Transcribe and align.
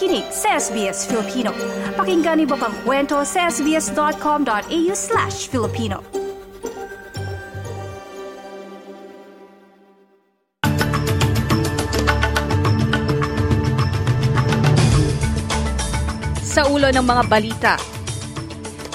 nakikinig 0.00 0.32
sa 0.32 0.56
SBS 0.56 1.04
Filipino. 1.04 1.52
Pakinggan 1.92 2.40
niyo 2.40 2.56
pang 2.56 2.72
kwento 2.88 3.20
sa 3.20 3.52
sbs.com.au 3.52 4.92
slash 4.96 5.52
Filipino. 5.52 6.00
Sa 16.40 16.64
ulo 16.72 16.88
ng 16.88 17.04
mga 17.04 17.22
balita, 17.28 17.74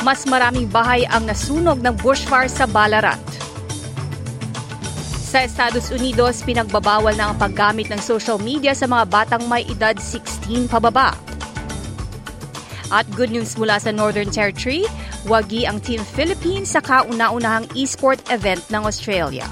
mas 0.01 0.25
maraming 0.25 0.65
bahay 0.65 1.05
ang 1.05 1.29
nasunog 1.29 1.85
ng 1.85 1.93
bushfire 2.01 2.49
sa 2.49 2.65
Ballarat. 2.65 3.34
Sa 5.35 5.43
Estados 5.43 5.91
Unidos, 5.91 6.39
pinagbabawal 6.47 7.11
na 7.19 7.27
ang 7.27 7.35
paggamit 7.35 7.91
ng 7.91 7.99
social 7.99 8.39
media 8.39 8.71
sa 8.71 8.87
mga 8.87 9.03
batang 9.03 9.43
may 9.51 9.67
edad 9.67 9.99
16 9.99 10.71
pababa. 10.71 11.11
At 12.87 13.03
good 13.19 13.35
news 13.35 13.51
mula 13.59 13.75
sa 13.83 13.91
Northern 13.91 14.31
Territory, 14.31 14.87
wagi 15.27 15.67
ang 15.67 15.83
Team 15.83 15.99
Philippines 16.07 16.71
sa 16.71 16.79
kauna-unahang 16.79 17.67
e-sport 17.75 18.23
event 18.31 18.63
ng 18.71 18.87
Australia. 18.87 19.43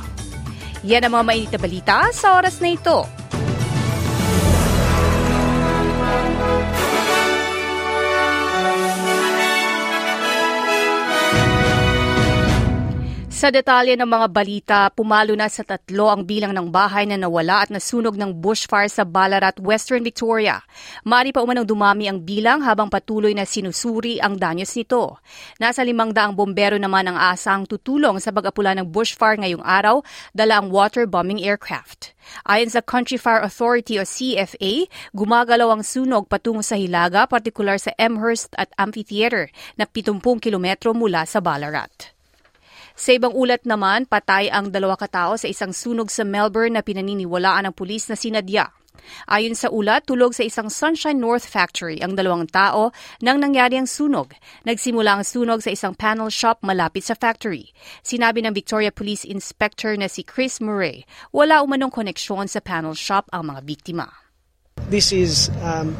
Yan 0.87 1.03
ang 1.03 1.19
mga 1.19 1.25
mainit 1.27 1.51
na 1.51 1.59
balita 1.59 1.97
sa 2.15 2.39
oras 2.39 2.63
na 2.63 2.79
ito. 2.79 3.03
Sa 13.43 13.51
detalye 13.51 13.99
ng 13.99 14.07
mga 14.07 14.27
balita, 14.31 14.79
pumalo 14.87 15.35
na 15.35 15.51
sa 15.51 15.67
tatlo 15.67 16.07
ang 16.07 16.23
bilang 16.23 16.55
ng 16.55 16.71
bahay 16.71 17.03
na 17.03 17.19
nawala 17.19 17.67
at 17.67 17.75
nasunog 17.75 18.15
ng 18.15 18.39
bushfire 18.39 18.87
sa 18.87 19.03
Ballarat, 19.03 19.59
Western 19.59 19.99
Victoria. 19.99 20.63
Mari 21.03 21.35
pa 21.35 21.43
umanong 21.43 21.67
dumami 21.67 22.07
ang 22.07 22.23
bilang 22.23 22.63
habang 22.63 22.87
patuloy 22.87 23.35
na 23.35 23.43
sinusuri 23.43 24.15
ang 24.23 24.39
danyos 24.39 24.71
nito. 24.79 25.19
Nasa 25.59 25.83
limang 25.83 26.15
daang 26.15 26.39
bombero 26.39 26.79
naman 26.79 27.11
ang 27.11 27.19
asang 27.19 27.67
tutulong 27.67 28.15
sa 28.23 28.31
pag-apula 28.31 28.79
ng 28.79 28.87
bushfire 28.87 29.35
ngayong 29.35 29.67
araw, 29.67 29.99
dala 30.31 30.63
ang 30.63 30.71
water 30.71 31.03
bombing 31.03 31.43
aircraft. 31.43 32.15
Ayon 32.47 32.71
sa 32.71 32.79
Country 32.79 33.19
Fire 33.19 33.43
Authority 33.43 33.99
o 33.99 34.07
CFA, 34.07 34.87
gumagalaw 35.11 35.67
ang 35.67 35.83
sunog 35.83 36.31
patungo 36.31 36.63
sa 36.63 36.79
Hilaga, 36.79 37.27
partikular 37.27 37.75
sa 37.75 37.91
Amherst 37.99 38.55
at 38.55 38.71
Amphitheater 38.79 39.51
na 39.75 39.83
70 39.83 40.39
kilometro 40.39 40.95
mula 40.95 41.27
sa 41.27 41.43
Ballarat. 41.43 42.22
Sa 42.93 43.09
ibang 43.09 43.33
ulat 43.33 43.65
naman, 43.65 44.05
patay 44.05 44.53
ang 44.53 44.69
dalawa 44.69 44.93
katao 44.93 45.33
sa 45.33 45.49
isang 45.49 45.73
sunog 45.73 46.13
sa 46.13 46.21
Melbourne 46.21 46.77
na 46.77 46.85
pinaniniwalaan 46.85 47.65
ng 47.69 47.75
pulis 47.75 48.05
na 48.05 48.13
sinadya. 48.13 48.69
Ayon 49.27 49.57
sa 49.57 49.67
ulat, 49.73 50.05
tulog 50.07 50.31
sa 50.31 50.45
isang 50.45 50.69
Sunshine 50.69 51.17
North 51.17 51.43
factory 51.43 51.99
ang 51.99 52.15
dalawang 52.15 52.47
tao 52.47 52.93
nang 53.19 53.41
nangyari 53.41 53.75
ang 53.75 53.89
sunog. 53.89 54.31
Nagsimula 54.63 55.19
ang 55.19 55.25
sunog 55.25 55.59
sa 55.65 55.73
isang 55.73 55.97
panel 55.97 56.29
shop 56.29 56.61
malapit 56.63 57.03
sa 57.03 57.17
factory. 57.17 57.73
Sinabi 58.05 58.45
ng 58.45 58.53
Victoria 58.55 58.93
Police 58.93 59.27
Inspector 59.27 59.97
na 59.99 60.07
si 60.07 60.23
Chris 60.23 60.61
Murray, 60.63 61.03
wala 61.35 61.65
umanong 61.65 61.91
koneksyon 61.91 62.47
sa 62.47 62.63
panel 62.63 62.95
shop 62.95 63.27
ang 63.33 63.51
mga 63.51 63.61
biktima. 63.65 64.07
This 64.87 65.11
is 65.11 65.49
um, 65.65 65.97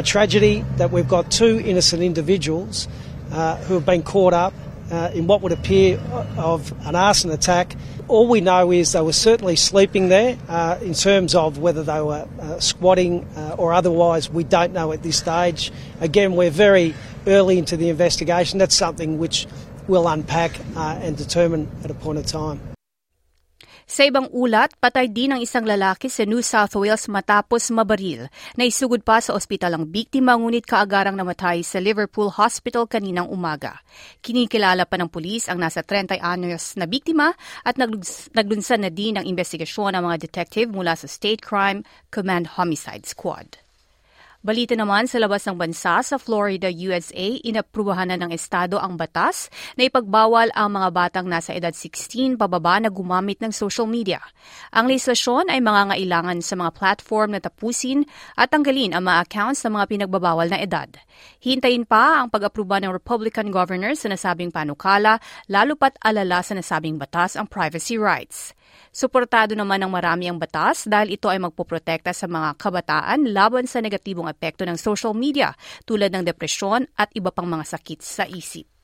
a 0.00 0.02
tragedy 0.02 0.64
that 0.80 0.90
we've 0.90 1.08
got 1.08 1.28
two 1.28 1.60
innocent 1.60 2.02
individuals 2.02 2.88
uh, 3.32 3.56
who 3.68 3.76
have 3.76 3.86
been 3.86 4.02
caught 4.02 4.34
up 4.34 4.52
uh, 4.90 5.10
in 5.14 5.26
what 5.26 5.42
would 5.42 5.52
appear 5.52 5.98
of 6.36 6.72
an 6.86 6.96
arson 6.96 7.30
attack. 7.30 7.76
All 8.08 8.26
we 8.26 8.40
know 8.40 8.72
is 8.72 8.92
they 8.92 9.00
were 9.00 9.12
certainly 9.12 9.56
sleeping 9.56 10.08
there. 10.08 10.36
Uh, 10.48 10.78
in 10.82 10.94
terms 10.94 11.34
of 11.34 11.58
whether 11.58 11.82
they 11.82 12.00
were 12.00 12.26
uh, 12.40 12.58
squatting 12.58 13.24
uh, 13.36 13.56
or 13.58 13.72
otherwise, 13.72 14.28
we 14.30 14.44
don't 14.44 14.72
know 14.72 14.92
at 14.92 15.02
this 15.02 15.18
stage. 15.18 15.72
Again, 16.00 16.34
we're 16.34 16.50
very 16.50 16.94
early 17.26 17.58
into 17.58 17.76
the 17.76 17.88
investigation. 17.88 18.58
That's 18.58 18.74
something 18.74 19.18
which 19.18 19.46
we'll 19.86 20.08
unpack 20.08 20.52
uh, 20.76 20.98
and 21.02 21.16
determine 21.16 21.70
at 21.84 21.90
a 21.90 21.94
point 21.94 22.18
of 22.18 22.26
time. 22.26 22.60
Sa 23.90 24.06
ibang 24.06 24.30
ulat, 24.30 24.78
patay 24.78 25.10
din 25.10 25.34
ang 25.34 25.42
isang 25.42 25.66
lalaki 25.66 26.06
sa 26.06 26.22
New 26.22 26.46
South 26.46 26.78
Wales 26.78 27.10
matapos 27.10 27.74
mabaril. 27.74 28.30
Naisugod 28.54 29.02
pa 29.02 29.18
sa 29.18 29.34
ospital 29.34 29.74
ang 29.74 29.90
biktima 29.90 30.38
ngunit 30.38 30.62
kaagarang 30.62 31.18
namatay 31.18 31.66
sa 31.66 31.82
Liverpool 31.82 32.30
Hospital 32.30 32.86
kaninang 32.86 33.26
umaga. 33.26 33.82
Kinikilala 34.22 34.86
pa 34.86 34.94
ng 34.94 35.10
pulis 35.10 35.50
ang 35.50 35.58
nasa 35.58 35.82
30 35.82 36.22
anyos 36.22 36.78
na 36.78 36.86
biktima 36.86 37.34
at 37.66 37.74
naglunsan 38.30 38.86
na 38.86 38.94
din 38.94 39.18
ang 39.18 39.26
investigasyon 39.26 39.98
ng 39.98 40.06
mga 40.06 40.22
detective 40.22 40.70
mula 40.70 40.94
sa 40.94 41.10
State 41.10 41.42
Crime 41.42 41.82
Command 42.14 42.54
Homicide 42.62 43.10
Squad. 43.10 43.58
Balita 44.40 44.72
naman 44.72 45.04
sa 45.04 45.20
labas 45.20 45.44
ng 45.44 45.52
bansa 45.52 46.00
sa 46.00 46.16
Florida, 46.16 46.72
USA, 46.72 47.36
inaprubahan 47.44 48.08
na 48.08 48.16
ng 48.16 48.32
Estado 48.32 48.80
ang 48.80 48.96
batas 48.96 49.52
na 49.76 49.84
ipagbawal 49.84 50.48
ang 50.56 50.80
mga 50.80 50.88
batang 50.96 51.28
nasa 51.28 51.52
edad 51.52 51.76
16 51.76 52.40
pababa 52.40 52.80
na 52.80 52.88
gumamit 52.88 53.36
ng 53.44 53.52
social 53.52 53.84
media. 53.84 54.16
Ang 54.72 54.88
legislasyon 54.88 55.52
ay 55.52 55.60
mangangailangan 55.60 56.40
sa 56.40 56.56
mga 56.56 56.72
platform 56.72 57.36
na 57.36 57.44
tapusin 57.44 58.08
at 58.32 58.48
tanggalin 58.48 58.96
ang 58.96 59.04
mga 59.04 59.28
accounts 59.28 59.60
ng 59.60 59.76
mga 59.76 59.86
pinagbabawal 59.92 60.48
na 60.48 60.56
edad. 60.56 60.88
Hintayin 61.44 61.84
pa 61.84 62.24
ang 62.24 62.32
pag-aproba 62.32 62.80
ng 62.80 62.96
Republican 62.96 63.52
governor 63.52 63.92
sa 63.92 64.08
nasabing 64.08 64.48
panukala, 64.48 65.20
lalo 65.52 65.76
pat 65.76 66.00
alala 66.00 66.40
sa 66.40 66.56
nasabing 66.56 66.96
batas 66.96 67.36
ang 67.36 67.44
privacy 67.44 68.00
rights. 68.00 68.56
Suportado 68.90 69.54
naman 69.54 69.78
ng 69.82 69.90
marami 69.90 70.26
ang 70.26 70.38
batas 70.38 70.82
dahil 70.86 71.14
ito 71.14 71.30
ay 71.30 71.38
magpoprotekta 71.38 72.10
sa 72.10 72.26
mga 72.26 72.58
kabataan 72.58 73.30
laban 73.30 73.66
sa 73.70 73.78
negatibong 73.78 74.26
epekto 74.32 74.64
ng 74.64 74.78
social 74.78 75.12
media 75.12 75.52
tulad 75.84 76.14
ng 76.14 76.24
depresyon 76.24 76.86
at 76.96 77.10
iba 77.12 77.34
pang 77.34 77.46
mga 77.46 77.66
sakit 77.66 77.98
sa 78.00 78.24
isip. 78.24 78.79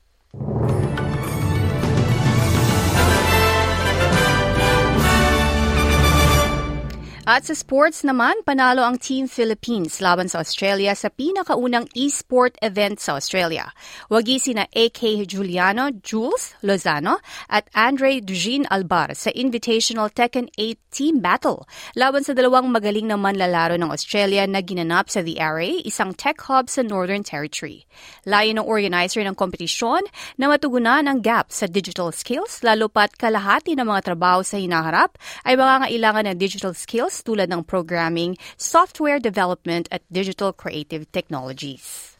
At 7.27 7.43
sa 7.43 7.51
sports 7.51 8.07
naman, 8.07 8.39
panalo 8.47 8.87
ang 8.87 9.03
Team 9.03 9.27
Philippines 9.27 9.99
laban 9.99 10.31
sa 10.31 10.39
Australia 10.39 10.95
sa 10.95 11.11
pinakaunang 11.11 11.91
e-sport 11.91 12.55
event 12.63 13.03
sa 13.03 13.19
Australia. 13.19 13.67
Wagi 14.07 14.39
sina 14.39 14.63
AK 14.71 15.27
Juliano, 15.27 15.91
Jules 15.91 16.55
Lozano 16.63 17.19
at 17.51 17.67
Andre 17.75 18.23
Dujin 18.23 18.63
Albar 18.71 19.11
sa 19.11 19.27
Invitational 19.35 20.07
Tekken 20.07 20.47
8 20.55 20.79
Team 20.87 21.19
Battle 21.19 21.67
laban 21.99 22.23
sa 22.23 22.31
dalawang 22.31 22.71
magaling 22.71 23.11
na 23.11 23.19
manlalaro 23.19 23.75
ng 23.75 23.91
Australia 23.91 24.47
na 24.47 24.63
ginanap 24.63 25.11
sa 25.11 25.19
The 25.19 25.35
Array, 25.35 25.83
isang 25.83 26.15
tech 26.15 26.39
hub 26.47 26.71
sa 26.71 26.79
Northern 26.79 27.27
Territory. 27.27 27.83
Layo 28.23 28.55
ng 28.55 28.63
organizer 28.63 29.27
ng 29.27 29.35
kompetisyon 29.35 30.07
na 30.39 30.47
matugunan 30.47 31.03
ang 31.03 31.19
gap 31.19 31.51
sa 31.51 31.67
digital 31.67 32.15
skills 32.15 32.63
lalo 32.63 32.87
pat 32.87 33.19
kalahati 33.19 33.75
ng 33.75 33.83
mga 33.83 34.15
trabaho 34.15 34.47
sa 34.47 34.55
hinaharap 34.55 35.19
ay 35.43 35.59
mga 35.59 35.91
kailangan 35.91 36.23
ng 36.31 36.39
digital 36.39 36.71
skills 36.71 37.16
tulad 37.23 37.53
ng 37.53 37.63
programming, 37.63 38.35
software 38.57 39.21
development 39.21 39.87
at 39.93 40.03
digital 40.11 40.51
creative 40.51 41.05
technologies. 41.13 42.16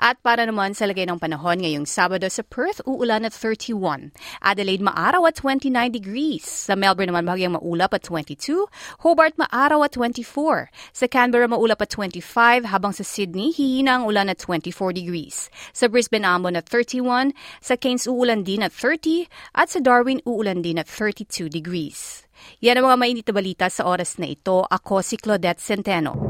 At 0.00 0.16
para 0.24 0.48
naman 0.48 0.72
sa 0.72 0.88
lagay 0.88 1.04
ng 1.04 1.20
panahon 1.20 1.60
ngayong 1.60 1.84
Sabado 1.84 2.24
sa 2.32 2.40
Perth, 2.40 2.80
uulan 2.88 3.28
at 3.28 3.36
31. 3.36 4.16
Adelaide 4.40 4.80
maaraw 4.80 5.28
at 5.28 5.36
29 5.36 5.68
degrees. 5.92 6.48
Sa 6.48 6.72
Melbourne 6.72 7.12
naman 7.12 7.28
bahagyang 7.28 7.60
maulap 7.60 7.92
at 7.92 8.08
22. 8.08 8.64
Hobart 9.04 9.36
maaraw 9.36 9.84
at 9.84 9.92
24. 9.92 10.72
Sa 10.96 11.04
Canberra 11.04 11.52
maulap 11.52 11.84
at 11.84 11.92
25 11.92 12.64
habang 12.72 12.96
sa 12.96 13.04
Sydney 13.04 13.52
hihina 13.52 14.00
ang 14.00 14.08
ulan 14.08 14.32
at 14.32 14.40
24 14.40 14.96
degrees. 14.96 15.52
Sa 15.76 15.84
Brisbane 15.92 16.24
ambon 16.24 16.56
at 16.56 16.64
31. 16.64 17.36
Sa 17.60 17.76
Cairns 17.76 18.08
uulan 18.08 18.40
din 18.40 18.64
at 18.64 18.72
30 18.72 19.28
at 19.52 19.68
sa 19.68 19.84
Darwin 19.84 20.24
uulan 20.24 20.64
din 20.64 20.80
at 20.80 20.88
32 20.88 21.52
degrees. 21.52 22.24
Yan 22.64 22.80
ang 22.80 22.88
mga 22.88 22.96
mainit 22.96 23.26
na 23.28 23.36
balita 23.36 23.68
sa 23.68 23.84
oras 23.84 24.16
na 24.16 24.32
ito. 24.32 24.64
Ako 24.64 25.04
si 25.04 25.20
Claudette 25.20 25.60
Centeno. 25.60 26.29